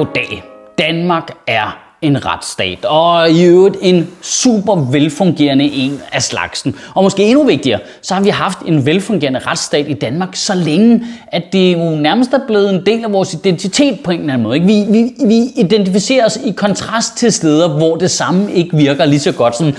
[0.00, 0.42] Goddag.
[0.78, 6.76] Danmark er en retsstat, og i øvrigt en super velfungerende en af slagsen.
[6.94, 11.02] Og måske endnu vigtigere, så har vi haft en velfungerende retsstat i Danmark så længe,
[11.26, 14.42] at det jo nærmest er blevet en del af vores identitet på en eller anden
[14.42, 14.56] måde.
[14.56, 14.66] Ikke?
[14.66, 19.20] Vi, vi, vi identificerer os i kontrast til steder, hvor det samme ikke virker lige
[19.20, 19.56] så godt.
[19.56, 19.74] Sådan,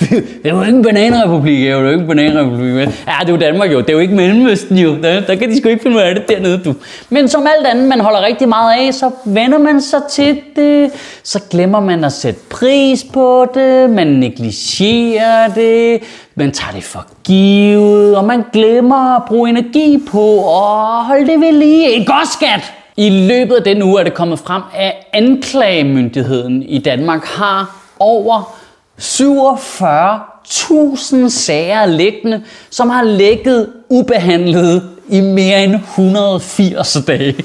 [0.00, 2.74] det er jo ikke en bananrepublik, det er jo ikke en bananrepublik.
[2.76, 2.86] Ja,
[3.20, 4.96] det er jo Danmark jo, det er jo ikke Mellemøsten jo.
[5.02, 6.74] Der, der kan de sgu ikke finde ud af det dernede, du.
[7.10, 10.85] Men som alt andet, man holder rigtig meget af, så vender man sig til det
[11.22, 16.02] så glemmer man at sætte pris på det, man negligerer det,
[16.34, 21.40] man tager det for givet, og man glemmer at bruge energi på at holde det
[21.40, 21.90] ved lige.
[21.90, 22.72] Ikke også, skat?
[22.96, 28.56] I løbet af den uge er det kommet frem, at anklagemyndigheden i Danmark har over
[29.00, 37.44] 47.000 sager liggende, som har ligget ubehandlet i mere end 180 dage.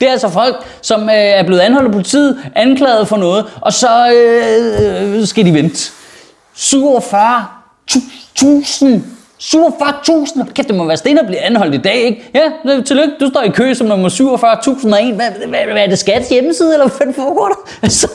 [0.00, 3.72] Det er altså folk, som øh, er blevet anholdt af politiet, anklaget for noget, og
[3.72, 5.90] så øh, skal de vente.
[6.56, 9.00] 47.000
[9.42, 10.52] 47.000!
[10.52, 12.30] Kæft, det må være sten at blive anholdt i dag, ikke?
[12.34, 12.50] Ja,
[12.82, 15.14] tillykke, du står i kø som nummer 47.001.
[15.14, 17.54] Hvad, hvad, hvad er det skats hjemmeside, eller hvad foregår der?
[17.82, 18.08] Altså,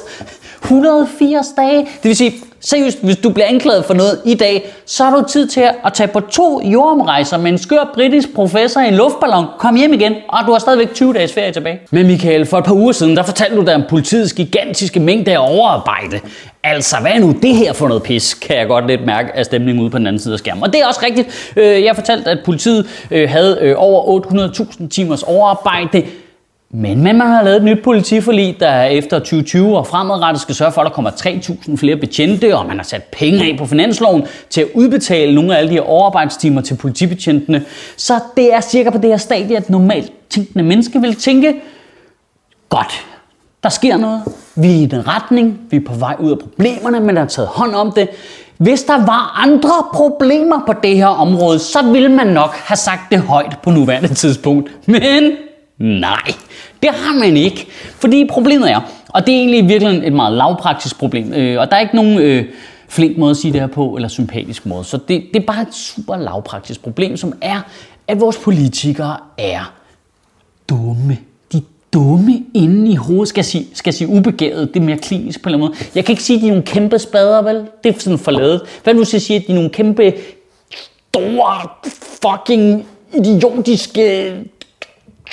[0.63, 1.77] 180 dage.
[1.77, 5.23] Det vil sige, seriøst, hvis du bliver anklaget for noget i dag, så har du
[5.29, 9.45] tid til at tage på to jordomrejser med en skør britisk professor i en luftballon,
[9.59, 11.79] kom hjem igen, og du har stadigvæk 20 dages ferie tilbage.
[11.91, 15.31] Men Michael, for et par uger siden, der fortalte du dig om politiets gigantiske mængde
[15.31, 16.19] af overarbejde.
[16.63, 19.45] Altså, hvad er nu det her for noget pis, kan jeg godt lidt mærke af
[19.45, 20.63] stemningen ude på den anden side af skærmen.
[20.63, 21.53] Og det er også rigtigt.
[21.55, 26.03] Øh, jeg fortalte, at politiet øh, havde øh, over 800.000 timers overarbejde
[26.75, 30.81] men man har lavet et nyt politiforlig, der efter 2020 og fremadrettet skal sørge for,
[30.81, 34.61] at der kommer 3.000 flere betjente, og man har sat penge af på finansloven til
[34.61, 37.65] at udbetale nogle af alle de her overarbejdstimer til politibetjentene.
[37.97, 41.61] Så det er cirka på det her stadie, at normalt tænkende mennesker vil tænke,
[42.69, 43.05] godt,
[43.63, 44.21] der sker noget,
[44.55, 47.27] vi er i den retning, vi er på vej ud af problemerne, men der er
[47.27, 48.09] taget hånd om det.
[48.57, 53.11] Hvis der var andre problemer på det her område, så ville man nok have sagt
[53.11, 54.71] det højt på nuværende tidspunkt.
[54.87, 55.31] Men
[55.83, 56.33] Nej,
[56.83, 57.67] det har man ikke.
[57.99, 58.79] Fordi problemet er,
[59.09, 62.19] og det er egentlig virkelig et meget lavpraktisk problem, øh, og der er ikke nogen
[62.19, 62.45] øh,
[62.87, 64.83] flink måde at sige det her på, eller sympatisk måde.
[64.83, 67.61] Så det, det er bare et super lavpraktisk problem, som er,
[68.07, 69.73] at vores politikere er
[70.69, 71.17] dumme.
[71.51, 71.61] De er
[71.93, 73.27] dumme inde i hovedet.
[73.27, 75.77] Skal jeg sige, skal jeg sige ubegavet, det er mere klinisk på en eller anden
[75.79, 75.89] måde.
[75.95, 77.67] Jeg kan ikke sige, at de er nogle kæmpe spader, vel?
[77.83, 78.61] Det er sådan forladet.
[78.83, 80.13] Hvad nu sige, at de er nogle kæmpe,
[81.13, 81.69] store,
[82.21, 84.33] fucking idiotiske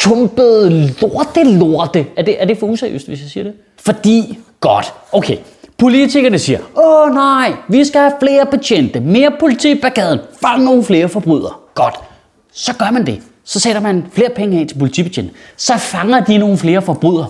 [0.01, 2.07] tumpede lorte lorte.
[2.17, 3.53] Er det, er det for useriøst, hvis jeg siger det?
[3.77, 5.37] Fordi, godt, okay.
[5.79, 10.85] Politikerne siger, åh nej, vi skal have flere betjente, mere politi på gaden, fang nogle
[10.85, 11.53] flere forbrydere.
[11.75, 11.95] Godt,
[12.53, 13.23] så gør man det.
[13.45, 15.35] Så sætter man flere penge af til politibetjente.
[15.57, 17.27] Så fanger de nogle flere forbrydere.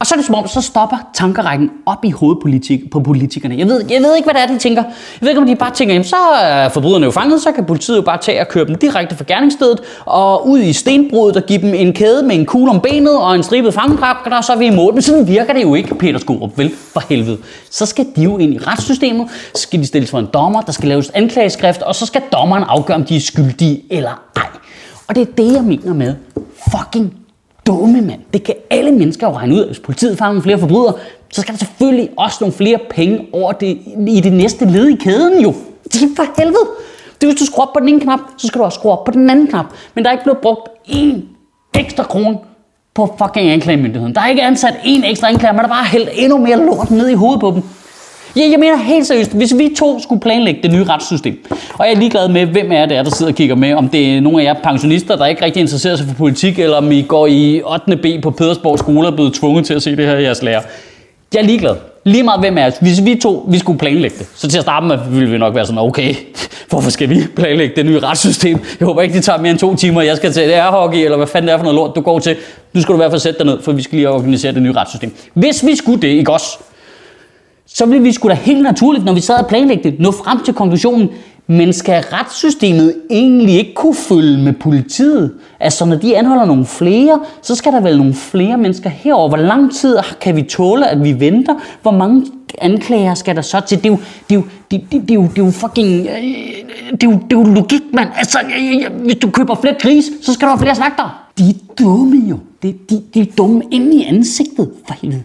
[0.00, 3.58] Og så er det som om, så stopper tankerækken op i hovedet politik, på politikerne.
[3.58, 4.82] Jeg ved, jeg ved ikke, hvad det er, de tænker.
[4.82, 7.64] Jeg ved ikke, om de bare tænker, jamen, så er forbryderne jo fanget, så kan
[7.64, 11.48] politiet jo bare tage og køre dem direkte fra gerningsstedet og ud i stenbruddet og
[11.48, 14.52] give dem en kæde med en kugle om benet og en stribet fangedrab, og så
[14.52, 14.94] er vi i mål.
[14.94, 16.72] Men sådan virker det jo ikke, Peter Skorup, vel?
[16.92, 17.38] For helvede.
[17.70, 20.72] Så skal de jo ind i retssystemet, så skal de stilles for en dommer, der
[20.72, 24.46] skal laves anklageskrift, og så skal dommeren afgøre, om de er skyldige eller ej.
[25.08, 26.14] Og det er det, jeg mener med
[26.70, 27.19] fucking
[27.70, 28.20] dumme, mand.
[28.32, 29.66] Det kan alle mennesker jo regne ud.
[29.66, 30.94] Hvis politiet fanger nogle flere forbrydere,
[31.32, 33.78] så skal der selvfølgelig også nogle flere penge over det,
[34.08, 35.54] i det næste led i kæden jo.
[35.84, 36.66] Det er for helvede.
[37.20, 38.92] Det er, hvis du skruer op på den ene knap, så skal du også skrue
[38.92, 39.66] op på den anden knap.
[39.94, 41.16] Men der er ikke blevet brugt én
[41.78, 42.38] ekstra krone
[42.94, 44.14] på fucking anklagemyndigheden.
[44.14, 47.08] Der er ikke ansat en ekstra anklager, men der bare hældt endnu mere lort ned
[47.08, 47.62] i hovedet på dem.
[48.36, 51.38] Ja, jeg mener helt seriøst, hvis vi to skulle planlægge det nye retssystem,
[51.74, 53.88] og jeg er ligeglad med, hvem er det er, der sidder og kigger med, om
[53.88, 56.92] det er nogle af jer pensionister, der ikke rigtig interesserer sig for politik, eller om
[56.92, 57.96] I går i 8.
[57.96, 60.42] B på Pedersborg skole og er blevet tvunget til at se det her i jeres
[60.42, 60.60] lærer.
[61.34, 61.74] Jeg er ligeglad.
[62.04, 64.64] lige meget hvem er os, hvis vi to vi skulle planlægge det, så til at
[64.64, 66.14] starte med ville vi nok være sådan, okay,
[66.70, 68.58] hvorfor skal vi planlægge det nye retssystem?
[68.80, 70.98] Jeg håber ikke, det tager mere end to timer, jeg skal til det er hockey,
[70.98, 72.36] eller hvad fanden det er for noget lort, du går til.
[72.72, 74.62] Nu skal du i hvert fald sætte dig ned, for vi skal lige organisere det
[74.62, 75.14] nye retssystem.
[75.34, 76.58] Hvis vi skulle det, ikke også?
[77.74, 80.38] Så ville vi skulle da helt naturligt, når vi sad og planlægge det, nå frem
[80.44, 81.08] til konklusionen,
[81.46, 85.32] men skal retssystemet egentlig ikke kunne følge med politiet?
[85.60, 89.28] Altså når de anholder nogle flere, så skal der vel nogle flere mennesker herover.
[89.28, 91.54] Hvor lang tid kan vi tåle, at vi venter?
[91.82, 92.26] Hvor mange
[92.58, 93.78] anklager skal der så til?
[93.78, 96.06] Det er jo, det er jo, det, det, det er jo, det er jo fucking...
[96.06, 96.22] Øh,
[96.90, 98.08] det er jo, det er jo logik, mand.
[98.16, 101.28] Altså, øh, øh, hvis du køber flere gris, så skal der være flere slagter.
[101.38, 102.38] De er dumme jo.
[102.62, 105.22] De, de, de er dumme inde i ansigtet, for helvede.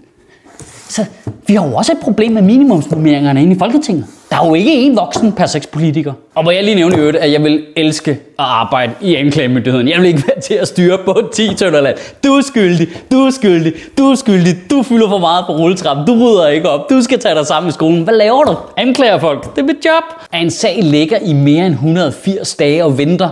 [0.89, 1.05] Så
[1.47, 4.05] vi har jo også et problem med minimumsnormeringerne inde i Folketinget.
[4.29, 6.13] Der er jo ikke én voksen per seks politiker.
[6.35, 9.89] Og hvor jeg lige nævnte i øvrigt, at jeg vil elske at arbejde i anklagemyndigheden.
[9.89, 11.97] Jeg vil ikke være til at styre på 10 tønderland.
[12.23, 16.07] Du er skyldig, du er skyldig, du er skyldig, du fylder for meget på rulletrappen,
[16.07, 18.03] du rydder ikke op, du skal tage dig sammen i skolen.
[18.03, 18.55] Hvad laver du?
[18.77, 19.55] Anklager folk.
[19.55, 20.03] Det er mit job.
[20.31, 23.29] At en sag ligger i mere end 180 dage og venter,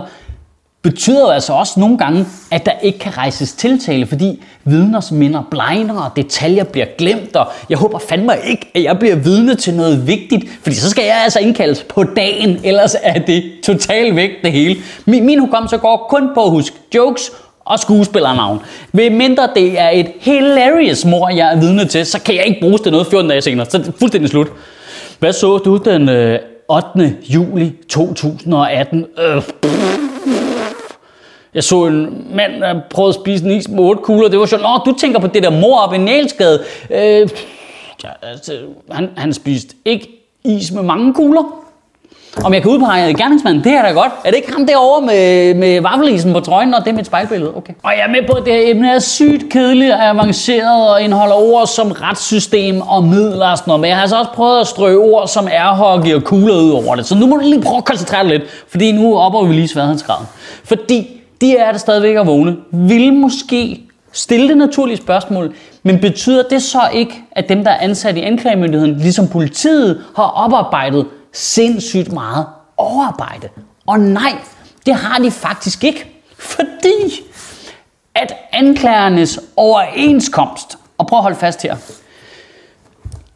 [0.84, 5.42] betyder jo altså også nogle gange, at der ikke kan rejses tiltale, fordi vidners minder
[5.50, 9.74] blegner, og detaljer bliver glemt, og jeg håber fandme ikke, at jeg bliver vidne til
[9.74, 14.30] noget vigtigt, fordi så skal jeg altså indkaldes på dagen, ellers er det totalt væk
[14.42, 14.76] det hele.
[15.04, 17.32] Min, min hukommelse går kun på at huske jokes
[17.64, 18.60] og skuespillernavn.
[18.92, 22.60] Ved mindre det er et hilarious mor, jeg er vidne til, så kan jeg ikke
[22.60, 24.48] bruges det noget 14 dage senere, så er fuldstændig slut.
[25.18, 26.38] Hvad så du den øh,
[26.68, 27.16] 8.
[27.28, 29.04] juli 2018?
[29.18, 29.42] Øh,
[31.54, 34.28] jeg så en mand, der prøvede at spise en is med otte kugler.
[34.28, 34.62] Det var sjovt.
[34.62, 36.64] Nå, du tænker på det der mor op i Nælsgade.
[36.90, 37.28] Øh,
[38.04, 38.52] ja, altså,
[38.90, 40.08] han, han spiste ikke
[40.44, 41.64] is med mange kugler.
[42.44, 44.12] Om jeg kan udpege gerningsmanden, det er da godt.
[44.24, 47.56] Er det ikke ham derovre med, med vaffelisen på trøjen, og det er mit spejlbillede?
[47.56, 47.72] Okay.
[47.82, 51.02] Og jeg er med på, at det her emne er sygt kedeligt og avanceret og
[51.02, 53.80] indeholder ord som retssystem og midler og sådan noget.
[53.80, 56.94] Men jeg har altså også prøvet at strø ord som airhockey og kugler ud over
[56.94, 57.06] det.
[57.06, 59.68] Så nu må du lige prøve at koncentrere dig lidt, fordi nu opper vi lige
[59.68, 60.26] sværhedsgraden.
[60.64, 63.80] Fordi de er der stadigvæk at vågne, vil måske
[64.12, 68.20] stille det naturlige spørgsmål, men betyder det så ikke, at dem, der er ansat i
[68.20, 72.46] anklagemyndigheden, ligesom politiet, har oparbejdet sindssygt meget
[72.76, 73.48] overarbejde?
[73.86, 74.32] Og nej,
[74.86, 76.06] det har de faktisk ikke,
[76.38, 77.22] fordi
[78.14, 81.76] at anklagernes overenskomst, og prøv at holde fast her,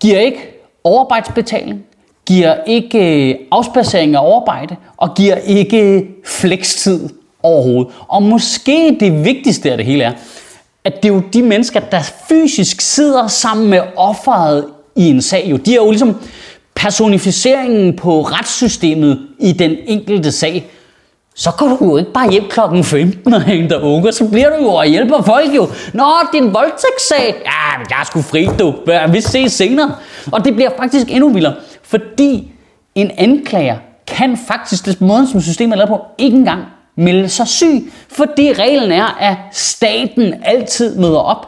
[0.00, 0.38] giver ikke
[0.84, 1.84] overarbejdsbetaling,
[2.26, 7.08] giver ikke øh, afspacering af overarbejde, og giver ikke flekstid
[7.42, 7.92] overhovedet.
[8.08, 10.12] Og måske det vigtigste af det hele er,
[10.84, 14.64] at det er jo de mennesker, der fysisk sidder sammen med offeret
[14.96, 15.46] i en sag.
[15.50, 15.56] Jo.
[15.56, 16.16] De er jo ligesom
[16.74, 20.70] personificeringen på retssystemet i den enkelte sag.
[21.34, 24.62] Så går du jo ikke bare hjem klokken 15 og henter unger, så bliver du
[24.62, 25.68] jo og hjælper folk jo.
[25.94, 28.74] Nå, din voldtægtssag, ja, jeg er sgu fri, du.
[29.12, 29.94] Vi ses senere.
[30.32, 32.50] Og det bliver faktisk endnu vildere, fordi
[32.94, 33.76] en anklager
[34.06, 36.62] kan faktisk, det måde som systemet er lavet på, ikke engang
[36.98, 41.46] melde sig syg, fordi reglen er, at staten altid møder op.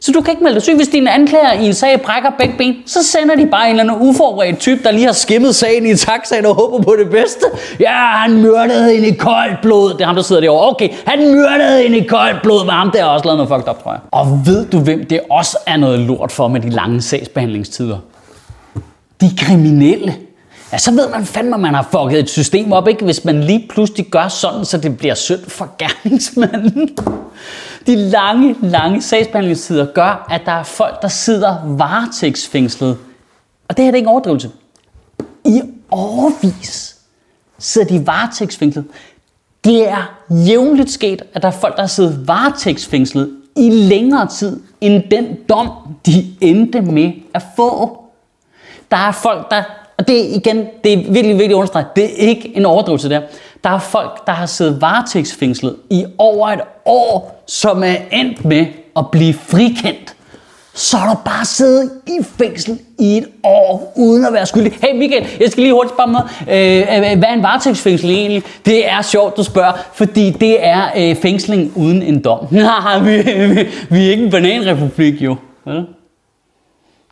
[0.00, 0.76] Så du kan ikke melde dig syg.
[0.76, 3.92] Hvis dine anklager i en sag brækker begge ben, så sender de bare en eller
[3.92, 7.46] anden uforberedt type, der lige har skimmet sagen i taxaen og håber på det bedste.
[7.80, 9.92] Ja, han myrdede hende i koldt blod.
[9.92, 10.70] Det er ham, der sidder derovre.
[10.70, 12.64] Okay, han myrdede hende i koldt blod.
[12.64, 14.00] Men ham der har også lavet noget fucked up, tror jeg.
[14.10, 17.98] Og ved du, hvem det også er noget lort for med de lange sagsbehandlingstider?
[19.20, 20.14] De kriminelle.
[20.72, 23.04] Ja, så ved man fandme, at man har fucket et system op, ikke?
[23.04, 26.96] Hvis man lige pludselig gør sådan, så det bliver synd for gerningsmanden.
[27.86, 32.98] De lange, lange sagsbehandlingstider gør, at der er folk, der sidder varetægtsfængslet.
[33.68, 34.50] Og det her det er ikke en overdrivelse.
[35.44, 35.60] I
[35.90, 36.96] overvis
[37.58, 38.84] sidder de varetægtsfængslet.
[39.64, 44.60] Det er jævnligt sket, at der er folk, der har siddet varetægtsfængslet i længere tid,
[44.80, 45.70] end den dom,
[46.06, 47.98] de endte med at få.
[48.90, 49.62] Der er folk, der
[50.00, 53.20] og det er igen, det er virkelig, virkelig understreget, det er ikke en overdrivelse der.
[53.64, 58.66] Der er folk, der har siddet varetægtsfængslet i over et år, som er endt med
[58.96, 60.14] at blive frikendt.
[60.74, 64.72] Så har du bare siddet i fængsel i et år, uden at være skyldig.
[64.82, 66.26] Hey Michael, jeg skal lige hurtigt spørge noget.
[66.48, 68.42] Øh, øh, øh, hvad er en varetægtsfængsel egentlig?
[68.64, 72.46] Det er sjovt, du spørger, fordi det er øh, fængsling uden en dom.
[72.50, 73.16] Nej, vi,
[73.54, 75.36] vi, vi er ikke en bananrepublik jo.
[75.66, 75.84] Eller?